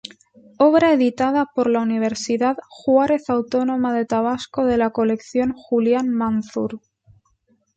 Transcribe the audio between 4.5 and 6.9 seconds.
de la Colección Julián Manzur.